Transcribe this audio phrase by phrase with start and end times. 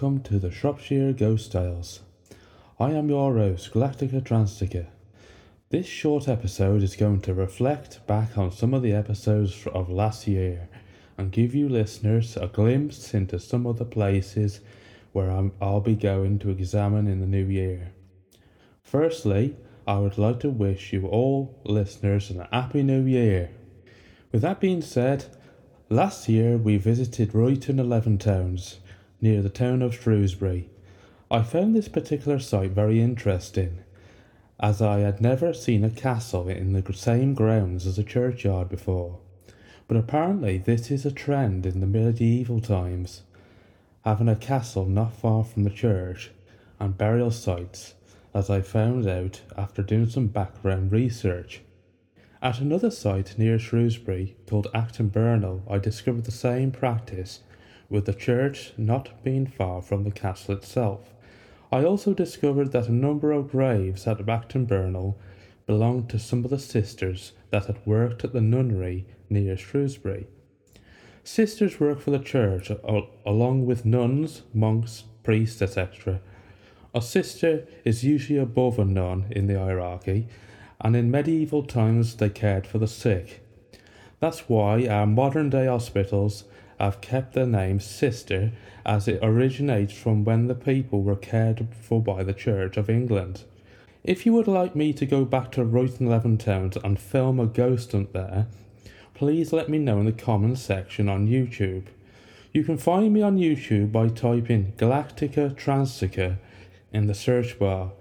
[0.00, 2.00] Welcome to the Shropshire Ghost Tales.
[2.78, 4.86] I am your host, Galactica Transtica.
[5.68, 10.26] This short episode is going to reflect back on some of the episodes of last
[10.26, 10.70] year
[11.18, 14.60] and give you listeners a glimpse into some of the places
[15.12, 17.92] where i will be going to examine in the new year.
[18.82, 19.54] Firstly,
[19.86, 23.50] I would like to wish you all listeners a happy new year.
[24.32, 25.26] With that being said,
[25.90, 28.78] last year we visited Ruyton Eleven Towns
[29.20, 30.70] near the town of Shrewsbury.
[31.30, 33.80] I found this particular site very interesting
[34.62, 39.18] as I had never seen a castle in the same grounds as a churchyard before.
[39.88, 43.22] But apparently, this is a trend in the medieval times,
[44.04, 46.30] having a castle not far from the church
[46.78, 47.94] and burial sites,
[48.34, 51.62] as I found out after doing some background research.
[52.42, 57.40] At another site near Shrewsbury called Acton Burnell, I discovered the same practice,
[57.90, 61.12] with the church not being far from the castle itself.
[61.72, 65.18] I also discovered that a number of graves at Acton Burnell
[65.66, 70.26] belonged to some of the sisters that had worked at the nunnery near Shrewsbury.
[71.22, 72.72] Sisters work for the church
[73.26, 76.20] along with nuns, monks, priests, etc.
[76.94, 80.26] A sister is usually above a nun in the hierarchy
[80.80, 83.44] and in medieval times they cared for the sick.
[84.18, 86.44] That's why our modern day hospitals
[86.80, 88.52] have kept the name Sister
[88.84, 93.44] as it originates from when the people were cared for by the Church of England.
[94.02, 97.46] If you would like me to go back to Ruyton Eleven Towns and film a
[97.46, 98.46] ghost hunt there,
[99.14, 101.84] please let me know in the comments section on YouTube.
[102.52, 106.38] You can find me on YouTube by typing Galactica Transtica
[106.92, 107.92] in the search bar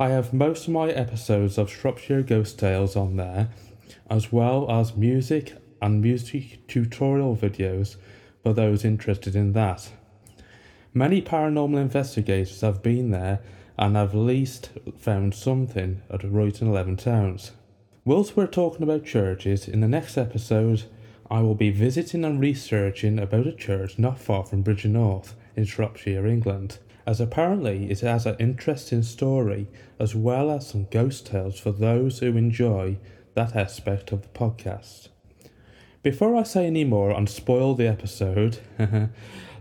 [0.00, 3.48] I have most of my episodes of Shropshire Ghost Tales on there,
[4.08, 7.96] as well as music and music tutorial videos
[8.48, 9.90] for those interested in that.
[10.94, 13.40] Many paranormal investigators have been there
[13.76, 17.52] and have at least found something at Ruyton Eleven Towns.
[18.06, 20.84] Whilst we're talking about churches, in the next episode,
[21.30, 26.26] I will be visiting and researching about a church not far from Bridgnorth in Shropshire,
[26.26, 29.66] England as apparently it has an interesting story
[29.98, 32.96] as well as some ghost tales for those who enjoy
[33.34, 35.08] that aspect of the podcast.
[36.02, 38.60] Before I say any more and spoil the episode,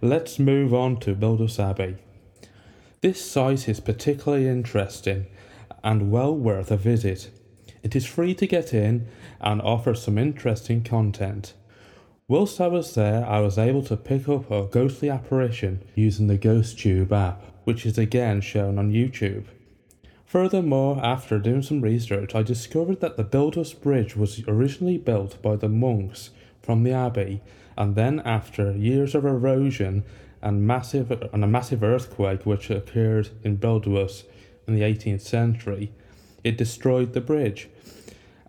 [0.02, 1.98] let's move on to Buildwas Abbey.
[3.02, 5.26] This site is particularly interesting
[5.84, 7.32] and well worth a visit.
[7.82, 9.08] It is free to get in
[9.42, 11.54] and offers some interesting content.
[12.28, 16.38] Whilst I was there, I was able to pick up a ghostly apparition using the
[16.38, 19.46] GhostTube app, which is again shown on YouTube.
[20.28, 25.56] Furthermore, after doing some research, I discovered that the Buildwas Bridge was originally built by
[25.56, 27.42] the monks from the abbey,
[27.78, 30.04] and then after years of erosion
[30.42, 34.26] and massive and a massive earthquake which occurred in Buildwas
[34.68, 35.94] in the 18th century,
[36.44, 37.70] it destroyed the bridge.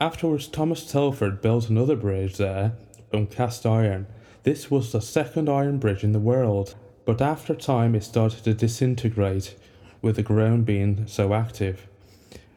[0.00, 2.72] Afterwards, Thomas Telford built another bridge there
[3.08, 4.08] from cast iron.
[4.42, 6.74] This was the second iron bridge in the world,
[7.04, 9.54] but after time it started to disintegrate,
[10.02, 11.86] with the ground being so active.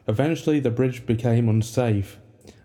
[0.08, 2.18] Eventually, the bridge became unsafe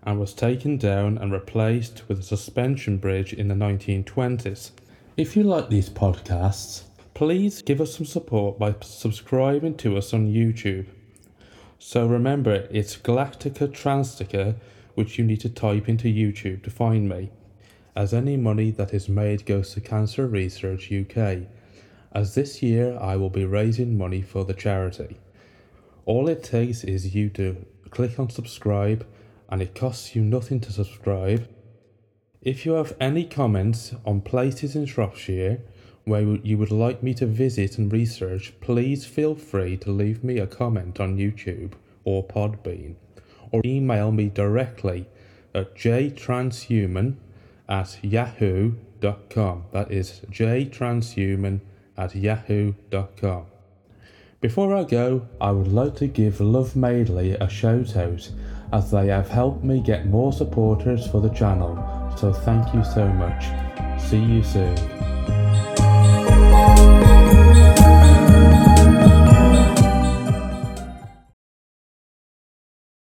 [0.04, 4.72] and was taken down and replaced with a suspension bridge in the 1920s.
[5.18, 6.84] If you like these podcasts,
[7.14, 10.88] please give us some support by subscribing to us on YouTube.
[11.80, 14.56] So remember, it's Galactica Transtica,
[14.96, 17.30] which you need to type into YouTube to find me
[17.98, 21.40] as any money that is made goes to Cancer Research UK,
[22.18, 25.20] as this year I will be raising money for the charity.
[26.08, 29.06] All it takes is you to click on subscribe,
[29.50, 31.48] and it costs you nothing to subscribe.
[32.42, 35.60] If you have any comments on places in Shropshire
[36.06, 40.40] where you would like me to visit and research, please feel free to leave me
[40.40, 42.96] a comment on YouTube or Podbean,
[43.52, 45.08] or email me directly
[45.54, 47.18] at jtranshuman
[47.70, 49.66] at yahoo.com.
[49.72, 51.60] That is jtranshuman
[51.98, 53.46] at yahoo.com.
[54.40, 58.30] Before I go, I would like to give Love Madeley a shout out
[58.72, 61.76] as they have helped me get more supporters for the channel,
[62.18, 63.46] so thank you so much.
[64.00, 64.97] See you soon.